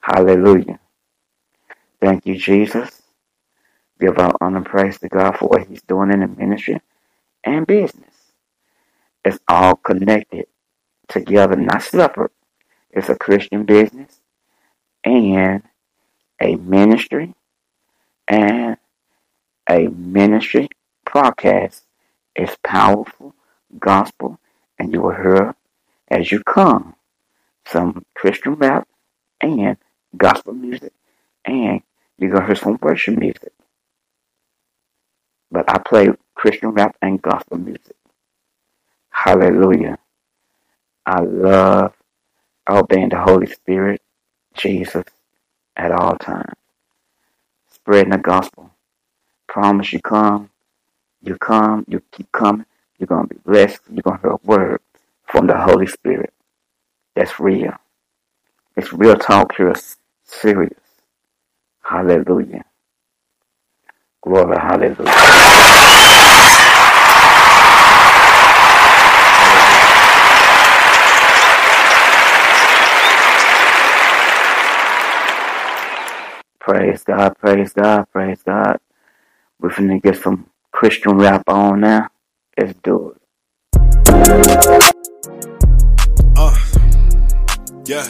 Hallelujah. 0.00 0.80
Thank 2.00 2.26
you, 2.26 2.36
Jesus. 2.36 3.02
Give 4.00 4.18
our 4.18 4.34
honor 4.40 4.58
and 4.58 4.66
praise 4.66 4.98
to 5.00 5.08
God 5.08 5.38
for 5.38 5.48
what 5.48 5.66
He's 5.68 5.82
doing 5.82 6.12
in 6.12 6.20
the 6.20 6.28
ministry 6.28 6.80
and 7.44 7.66
business. 7.66 8.14
It's 9.24 9.38
all 9.48 9.76
connected 9.76 10.46
together, 11.08 11.56
not 11.56 11.82
separate. 11.82 12.32
It's 12.90 13.08
a 13.08 13.16
Christian 13.16 13.64
business 13.64 14.20
and 15.04 15.62
a 16.40 16.56
ministry 16.56 17.34
and 18.28 18.76
a 19.70 19.88
ministry 19.88 20.68
podcast. 21.08 21.82
is 22.36 22.56
powerful 22.62 23.34
gospel, 23.78 24.38
and 24.78 24.92
you 24.92 25.00
will 25.00 25.14
hear 25.14 25.54
as 26.08 26.30
you 26.30 26.42
come 26.44 26.94
some 27.66 28.04
Christian 28.14 28.54
rap 28.54 28.86
and 29.40 29.76
gospel 30.16 30.54
music, 30.54 30.92
and 31.44 31.82
you're 32.16 32.30
gonna 32.30 32.46
hear 32.46 32.54
some 32.54 32.78
worship 32.80 33.18
music. 33.18 33.52
But 35.50 35.68
I 35.68 35.78
play 35.78 36.10
Christian 36.34 36.70
rap 36.70 36.96
and 37.02 37.20
gospel 37.20 37.58
music. 37.58 37.96
Hallelujah. 39.10 39.98
I 41.04 41.20
love 41.20 41.94
obeying 42.68 43.08
the 43.08 43.20
Holy 43.20 43.46
Spirit, 43.46 44.02
Jesus, 44.54 45.04
at 45.76 45.90
all 45.90 46.16
times. 46.16 46.54
Spreading 47.70 48.10
the 48.10 48.18
gospel. 48.18 48.70
Promise 49.48 49.94
you 49.94 50.00
come, 50.00 50.50
you 51.22 51.36
come, 51.38 51.84
you 51.88 52.02
keep 52.12 52.30
coming, 52.32 52.66
you're 52.98 53.06
going 53.08 53.28
to 53.28 53.34
be 53.34 53.40
blessed, 53.44 53.80
you're 53.92 54.02
going 54.02 54.18
to 54.18 54.22
hear 54.22 54.32
a 54.32 54.38
word 54.44 54.80
from 55.26 55.46
the 55.46 55.56
Holy 55.58 55.86
Spirit. 55.86 56.32
That's 57.16 57.40
real. 57.40 57.74
It's 58.76 58.92
real 58.92 59.16
talk 59.16 59.56
here, 59.56 59.74
serious. 60.24 60.80
Hallelujah. 61.82 62.64
Glory, 64.22 64.58
hallelujah. 64.58 65.34
Praise 76.60 77.04
God, 77.04 77.36
praise 77.38 77.72
God, 77.72 78.06
praise 78.12 78.42
God. 78.44 78.78
We're 79.60 79.70
finna 79.70 80.02
get 80.02 80.16
some 80.22 80.50
Christian 80.72 81.16
rap 81.16 81.42
on 81.48 81.80
now. 81.80 82.08
Let's 82.56 82.74
do 82.82 83.14
it. 83.14 83.20
Uh, 86.36 86.54
yeah. 87.84 88.04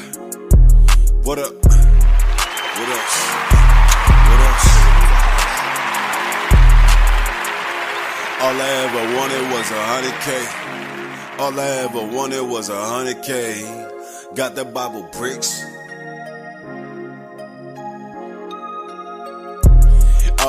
What 1.23 1.39
up? 1.39 1.55
What 2.79 2.89
else? 2.89 3.17
What 4.29 4.41
else? 4.49 4.69
All 8.41 8.55
I 8.55 8.71
ever 8.85 9.03
wanted 9.17 9.43
was 9.53 9.71
a 9.71 9.83
hundred 9.85 10.17
K. 10.23 10.29
All 11.43 11.59
I 11.59 11.69
ever 11.85 12.17
wanted 12.17 12.43
was 12.43 12.69
a 12.69 12.81
hundred 12.81 13.23
K. 13.23 13.63
Got 14.35 14.55
the 14.55 14.65
Bible 14.65 15.09
bricks. 15.13 15.65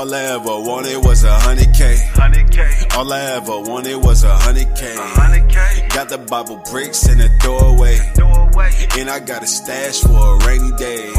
All 0.00 0.14
I 0.14 0.22
ever 0.32 0.58
wanted 0.60 1.04
was 1.04 1.24
a 1.24 1.38
hundred 1.40 1.74
K. 1.74 1.94
All 2.96 3.12
I 3.12 3.20
ever 3.36 3.60
wanted 3.60 3.96
was 3.96 4.24
a 4.24 4.34
hundred 4.34 4.74
K. 4.74 4.94
Got 5.90 6.08
the 6.08 6.16
Bible 6.16 6.56
bricks 6.70 7.06
in 7.06 7.18
the 7.18 7.28
doorway. 7.40 7.98
And 8.98 9.10
I 9.10 9.20
got 9.20 9.42
a 9.42 9.46
stash 9.46 10.00
for 10.00 10.36
a 10.40 10.46
rainy 10.46 10.72
day. 10.78 11.12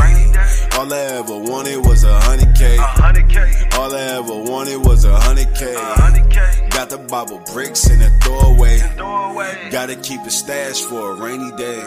All 0.79 0.91
I 0.91 0.97
ever 1.13 1.37
wanted 1.37 1.85
was 1.85 2.03
a 2.03 2.19
hundred 2.21 2.55
K. 2.55 2.75
A 2.77 2.81
hundred 2.81 3.29
K, 3.29 3.53
All 3.77 3.93
I 3.93 4.01
ever 4.17 4.49
wanted 4.49 4.77
was 4.83 5.05
a 5.05 5.15
hundred 5.15 5.53
K. 5.53 5.75
a 5.75 6.01
hundred 6.01 6.31
K, 6.31 6.67
Got 6.71 6.89
the 6.89 6.97
Bible 6.97 7.39
bricks 7.53 7.87
in 7.87 7.99
the 7.99 8.09
doorway. 8.25 8.79
doorway, 8.97 9.69
Gotta 9.69 9.95
keep 9.95 10.21
a 10.21 10.31
stash 10.31 10.81
for 10.81 11.11
a 11.11 11.15
rainy 11.21 11.55
day. 11.55 11.83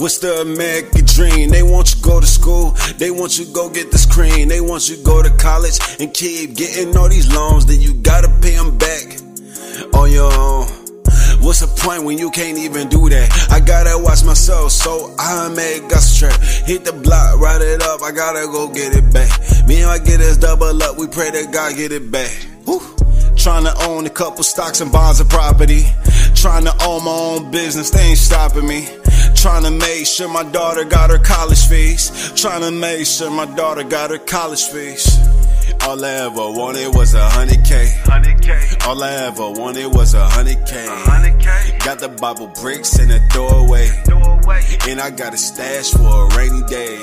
What's 0.00 0.16
the 0.16 0.40
American 0.40 1.04
dream? 1.04 1.50
They 1.50 1.62
want 1.62 1.94
you 1.94 2.00
go 2.00 2.20
to 2.20 2.26
school. 2.26 2.70
They 2.96 3.10
want 3.10 3.38
you 3.38 3.44
go 3.52 3.68
get 3.68 3.92
this 3.92 4.06
cream. 4.06 4.48
They 4.48 4.62
want 4.62 4.88
you 4.88 4.96
go 5.04 5.22
to 5.22 5.28
college 5.36 5.78
and 6.00 6.08
keep 6.14 6.56
getting 6.56 6.96
all 6.96 7.10
these 7.10 7.30
loans. 7.30 7.66
Then 7.66 7.82
you 7.82 7.92
gotta 7.92 8.30
pay 8.40 8.56
them 8.56 8.78
back 8.78 9.20
on 9.92 10.10
your 10.10 10.32
own. 10.32 10.68
What's 11.44 11.60
the 11.60 11.68
point 11.84 12.04
when 12.04 12.16
you 12.16 12.30
can't 12.30 12.56
even 12.56 12.88
do 12.88 13.10
that? 13.10 13.48
I 13.52 13.60
gotta 13.60 13.98
watch 13.98 14.24
myself, 14.24 14.72
so 14.72 15.14
I 15.18 15.50
made 15.50 15.90
gus 15.90 16.18
trap. 16.18 16.40
Hit 16.64 16.86
the 16.86 16.94
block, 16.94 17.38
ride 17.38 17.60
it 17.60 17.82
up. 17.82 18.00
I 18.02 18.10
gotta 18.10 18.46
go 18.46 18.72
get 18.72 18.96
it 18.96 19.12
back. 19.12 19.28
Me 19.68 19.82
and 19.82 19.88
my 19.88 19.98
get 19.98 20.22
us 20.22 20.38
double 20.38 20.82
up. 20.82 20.96
We 20.96 21.08
pray 21.08 21.30
that 21.30 21.52
God 21.52 21.76
get 21.76 21.92
it 21.92 22.10
back. 22.10 22.32
Woo. 22.64 22.80
Trying 23.36 23.64
to 23.64 23.74
own 23.84 24.06
a 24.06 24.10
couple 24.10 24.44
stocks 24.44 24.80
and 24.80 24.90
bonds 24.90 25.20
and 25.20 25.28
property. 25.28 25.84
Trying 26.34 26.64
to 26.64 26.72
own 26.86 27.04
my 27.04 27.10
own 27.10 27.50
business, 27.50 27.90
they 27.90 28.00
ain't 28.00 28.18
stopping 28.18 28.66
me. 28.66 28.88
Trying 29.40 29.62
to 29.64 29.70
make 29.70 30.06
sure 30.06 30.28
my 30.28 30.42
daughter 30.42 30.84
got 30.84 31.08
her 31.08 31.18
college 31.18 31.66
fees. 31.66 32.30
Trying 32.36 32.60
to 32.60 32.70
make 32.70 33.06
sure 33.06 33.30
my 33.30 33.46
daughter 33.46 33.82
got 33.84 34.10
her 34.10 34.18
college 34.18 34.64
fees. 34.64 35.18
All 35.82 36.04
I 36.04 36.10
ever 36.26 36.50
wanted 36.50 36.94
was 36.94 37.14
a 37.14 37.26
hundred 37.30 37.64
K. 37.64 37.88
All 38.86 39.02
I 39.02 39.12
ever 39.26 39.50
wanted 39.50 39.86
was 39.94 40.12
a 40.12 40.28
hundred 40.28 40.66
K. 40.66 40.84
Got 41.82 42.00
the 42.00 42.08
Bible 42.20 42.48
bricks 42.60 42.98
in 42.98 43.08
the 43.08 43.18
doorway. 43.32 43.88
And 44.86 45.00
I 45.00 45.08
got 45.10 45.32
a 45.32 45.38
stash 45.38 45.90
for 45.90 46.26
a 46.26 46.36
rainy 46.36 46.62
day. 46.68 46.98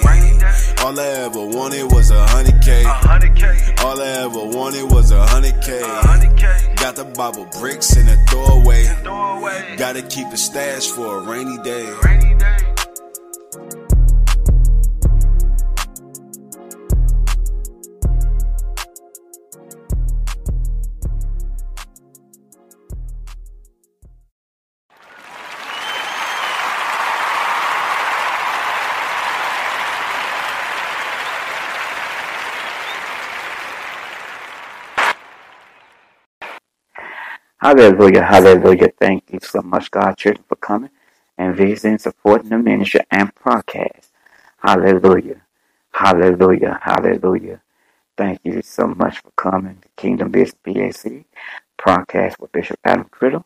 All 0.83 0.99
I 0.99 1.07
ever 1.25 1.43
wanted 1.43 1.91
was 1.91 2.11
a 2.11 2.27
hundred 2.27 2.61
K. 2.61 2.83
A 2.83 2.87
hundred 2.87 3.35
K, 3.35 3.73
All 3.83 3.99
I 3.99 4.07
ever 4.25 4.45
wanted 4.45 4.91
was 4.91 5.09
a 5.11 5.25
hundred 5.25 5.59
K. 5.63 5.81
a 5.81 6.07
hundred 6.07 6.37
K, 6.37 6.73
Got 6.75 6.97
the 6.97 7.05
Bible 7.05 7.47
bricks 7.59 7.95
in 7.97 8.05
the 8.05 8.17
doorway. 8.29 8.85
doorway, 9.03 9.75
Gotta 9.77 10.03
keep 10.03 10.27
a 10.27 10.37
stash 10.37 10.87
for 10.87 11.17
a 11.17 11.21
rainy 11.21 11.57
day. 11.63 12.26
Hallelujah, 37.67 38.23
hallelujah. 38.23 38.93
Thank 38.97 39.25
you 39.29 39.39
so 39.41 39.61
much, 39.61 39.91
God 39.91 40.15
Church, 40.15 40.37
for 40.47 40.55
coming 40.55 40.89
and 41.37 41.53
visiting, 41.53 41.97
supporting 41.97 42.47
the 42.47 42.57
ministry 42.57 43.01
and 43.11 43.35
podcast. 43.35 44.07
Hallelujah, 44.59 45.41
hallelujah, 45.91 46.79
hallelujah. 46.81 47.61
Thank 48.15 48.39
you 48.45 48.61
so 48.61 48.87
much 48.87 49.19
for 49.19 49.31
coming 49.31 49.79
to 49.81 49.89
Kingdom 49.97 50.31
Business 50.31 50.55
BAC 50.63 51.25
podcast 51.77 52.39
with 52.39 52.53
Bishop 52.53 52.79
Adam 52.85 53.09
Criddle. 53.11 53.43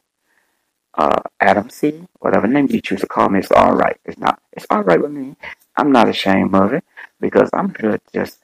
Uh, 0.94 1.24
Adam 1.40 1.72
C, 1.72 2.06
whatever 2.20 2.46
name 2.46 2.68
you 2.70 2.80
choose 2.80 3.02
to 3.02 3.08
call 3.08 3.28
me, 3.30 3.40
it's 3.40 3.52
all 3.52 3.74
right. 3.74 4.00
It's 4.06 4.20
not, 4.20 4.40
it's 4.54 4.68
all 4.70 4.84
right 4.84 5.02
with 5.02 5.14
me. 5.14 5.36
I'm 5.76 5.92
not 5.92 6.08
ashamed 6.08 6.54
of 6.54 6.74
it 6.74 6.84
because 7.20 7.50
I'm 7.54 7.74
here 7.74 8.00
just 8.14 8.38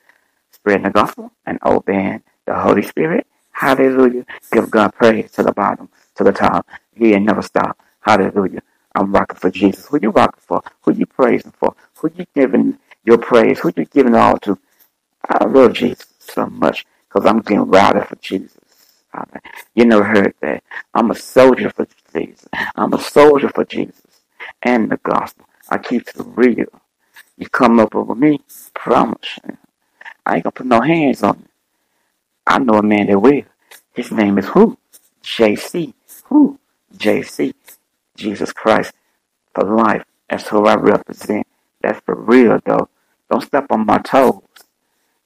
spreading 0.52 0.86
the 0.86 0.90
gospel 0.90 1.34
and 1.46 1.60
obeying 1.64 2.24
the 2.48 2.56
Holy 2.56 2.82
Spirit. 2.82 3.28
Hallelujah. 3.58 4.26
Give 4.52 4.72
God 4.72 4.94
praise 4.96 5.32
to 5.34 5.44
the 5.44 5.54
bottom, 5.54 5.90
to 6.18 6.26
the 6.26 6.34
top. 6.34 6.68
He 6.96 7.14
ain't 7.14 7.26
never 7.26 7.44
stop. 7.44 7.80
Hallelujah. 8.02 8.64
I'm 8.96 9.14
rocking 9.14 9.38
for 9.40 9.52
Jesus. 9.52 9.88
Who 9.88 10.00
you 10.02 10.12
rocking 10.12 10.44
for? 10.48 10.64
Who 10.84 10.94
you 10.94 11.08
praising 11.08 11.54
for? 11.54 11.76
Who 12.00 12.12
you 12.16 12.28
giving 12.36 12.80
your 13.06 13.20
praise? 13.20 13.60
Who 13.62 13.74
you 13.78 13.86
giving 13.86 14.16
all 14.16 14.38
to? 14.40 14.60
I 15.30 15.46
love 15.46 15.74
Jesus 15.74 16.08
so 16.20 16.48
much 16.48 16.86
because 17.10 17.26
I'm 17.28 17.40
getting 17.42 17.68
routed 17.68 18.08
for 18.08 18.18
Jesus. 18.18 18.58
You 19.76 19.86
never 19.86 20.06
heard 20.06 20.36
that. 20.42 20.64
I'm 20.94 21.12
a 21.12 21.16
soldier 21.16 21.72
for 21.72 21.88
Jesus. 22.14 22.48
I'm 22.76 22.94
a 22.94 23.00
soldier 23.02 23.50
for 23.50 23.66
Jesus 23.66 24.02
and 24.64 24.92
the 24.92 24.98
gospel. 24.98 25.48
I 25.70 25.80
keep 25.80 26.10
it 26.10 26.16
real. 26.18 26.68
You 27.38 27.50
come 27.50 27.80
up 27.80 27.96
over 27.96 28.16
me, 28.16 28.42
promise. 28.76 29.40
I 30.26 30.36
ain't 30.36 30.46
gonna 30.46 30.54
put 30.54 30.68
no 30.68 30.82
hands 30.82 31.24
on 31.24 31.40
you. 31.40 31.57
I 32.48 32.60
know 32.60 32.76
a 32.76 32.84
man 32.84 33.08
that 33.08 33.20
will. 33.20 33.44
His 33.96 34.12
name 34.12 34.38
is 34.40 34.48
who? 34.48 34.78
JC. 35.24 35.94
Who? 36.26 36.60
JC. 36.98 37.54
Jesus 38.18 38.54
Christ 38.54 38.94
for 39.56 39.66
life. 39.76 40.04
That's 40.30 40.48
who 40.50 40.66
I 40.66 40.76
represent. 40.76 41.48
That's 41.82 42.02
for 42.06 42.16
real 42.16 42.60
though. 42.66 42.90
Don't 43.32 43.44
step 43.44 43.68
on 43.72 43.86
my 43.86 44.00
toes. 44.00 44.42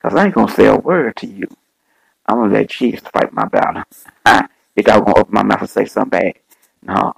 Cause 0.02 0.16
I 0.16 0.26
ain't 0.26 0.36
gonna 0.36 0.52
say 0.54 0.68
a 0.68 0.78
word 0.78 1.16
to 1.18 1.28
you. 1.28 1.48
I'm 2.28 2.38
gonna 2.38 2.54
let 2.54 2.70
Jesus 2.70 3.02
fight 3.14 3.34
my 3.34 3.46
battle. 3.46 3.84
Think 4.76 4.90
I'm 4.90 5.02
gonna 5.04 5.20
open 5.20 5.34
my 5.34 5.44
mouth 5.44 5.62
and 5.62 5.70
say 5.70 5.86
something 5.86 6.20
bad. 6.20 6.34
No. 6.84 7.14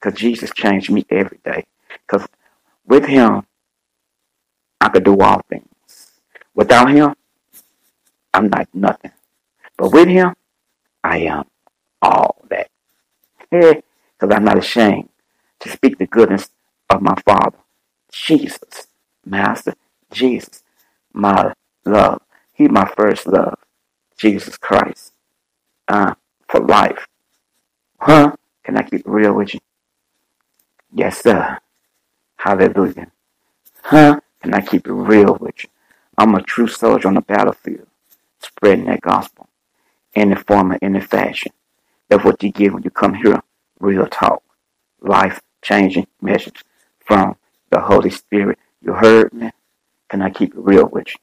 Cause 0.00 0.14
Jesus 0.14 0.50
changed 0.54 0.90
me 0.90 1.06
every 1.10 1.38
day. 1.44 1.64
Cause 2.08 2.26
with 2.86 3.06
him, 3.06 3.44
I 4.80 4.88
could 4.90 5.04
do 5.04 5.18
all 5.20 5.42
things. 5.50 5.66
Without 6.54 6.90
him, 6.90 7.14
I'm 8.34 8.48
not 8.48 8.68
nothing. 8.74 9.12
But 9.78 9.92
with 9.92 10.08
him, 10.08 10.34
I 11.04 11.18
am 11.18 11.44
all 12.02 12.44
that. 12.50 12.68
Because 13.50 13.82
I'm 14.34 14.44
not 14.44 14.58
ashamed 14.58 15.08
to 15.60 15.70
speak 15.70 15.98
the 15.98 16.06
goodness 16.06 16.50
of 16.90 17.00
my 17.00 17.14
Father, 17.24 17.58
Jesus, 18.12 18.88
Master 19.24 19.74
Jesus, 20.10 20.62
my 21.12 21.52
love. 21.84 22.20
He 22.52 22.66
my 22.66 22.90
first 22.96 23.26
love, 23.26 23.58
Jesus 24.16 24.56
Christ. 24.58 25.12
Uh, 25.86 26.14
for 26.48 26.60
life. 26.60 27.06
Huh? 27.98 28.32
Can 28.64 28.76
I 28.76 28.82
keep 28.82 29.02
real 29.06 29.32
with 29.34 29.54
you? 29.54 29.60
Yes, 30.92 31.22
sir. 31.22 31.58
Hallelujah. 32.36 33.10
Huh? 33.82 34.20
Can 34.42 34.54
I 34.54 34.60
keep 34.60 34.86
it 34.86 34.92
real 34.92 35.36
with 35.40 35.64
you? 35.64 35.70
I'm 36.18 36.34
a 36.34 36.42
true 36.42 36.68
soldier 36.68 37.08
on 37.08 37.14
the 37.14 37.20
battlefield, 37.22 37.86
spreading 38.40 38.86
that 38.86 39.00
gospel 39.00 39.47
the 40.30 40.36
form 40.36 40.72
or 40.72 40.78
the 40.80 41.00
fashion. 41.00 41.52
That's 42.08 42.24
what 42.24 42.42
you 42.42 42.52
get 42.52 42.72
when 42.72 42.82
you 42.82 42.90
come 42.90 43.14
here. 43.14 43.42
Real 43.80 44.06
talk. 44.06 44.42
Life 45.00 45.40
changing 45.62 46.06
message 46.22 46.62
from 47.04 47.36
the 47.70 47.80
Holy 47.80 48.10
Spirit. 48.10 48.58
You 48.82 48.94
heard 48.94 49.32
me? 49.32 49.50
Can 50.10 50.22
I 50.22 50.30
keep 50.30 50.54
it 50.54 50.60
real 50.60 50.88
with 50.88 51.08
you? 51.08 51.14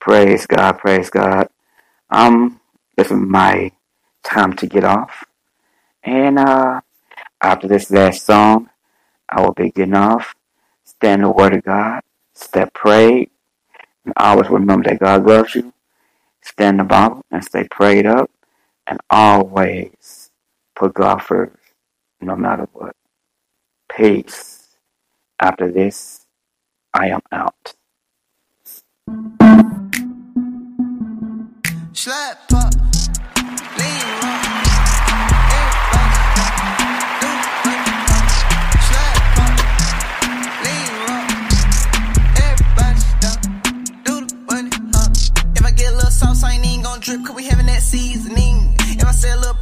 Praise 0.00 0.46
God, 0.46 0.78
praise 0.78 1.10
God. 1.10 1.48
Um, 2.10 2.60
this 2.96 3.08
is 3.08 3.14
my 3.18 3.72
time 4.26 4.52
to 4.54 4.66
get 4.66 4.84
off. 4.84 5.24
And 6.02 6.38
uh 6.38 6.80
after 7.40 7.68
this 7.68 7.90
last 7.90 8.24
song, 8.26 8.70
I 9.28 9.40
will 9.40 9.52
be 9.52 9.70
getting 9.70 9.94
off. 9.94 10.34
Stand 10.84 11.22
the 11.24 11.30
word 11.30 11.54
of 11.54 11.64
God. 11.64 12.02
Step 12.34 12.74
pray. 12.74 13.28
And 14.04 14.14
always 14.16 14.50
remember 14.50 14.90
that 14.90 15.00
God 15.00 15.26
loves 15.26 15.54
you. 15.54 15.72
Stand 16.42 16.80
the 16.80 16.84
Bible 16.84 17.24
and 17.30 17.44
stay 17.44 17.66
prayed 17.68 18.06
up. 18.06 18.30
And 18.86 19.00
always 19.10 20.30
put 20.76 20.94
God 20.94 21.18
first, 21.18 21.56
no 22.20 22.36
matter 22.36 22.68
what. 22.72 22.94
Peace. 23.90 24.68
After 25.40 25.70
this, 25.70 26.26
I 26.94 27.08
am 27.08 27.20
out. 27.32 27.74
Slap 31.92 32.45
even 47.16 47.26
cause 47.26 47.36
we 47.36 47.44
having 47.46 47.66
that 47.66 47.82
seasoning. 47.82 48.74
If 48.78 49.04
I 49.04 49.12
say 49.12 49.30
a 49.30 49.36
little 49.36 49.54